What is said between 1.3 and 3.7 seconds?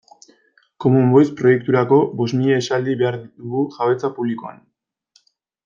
proiekturako bost mila esaldi behar dugu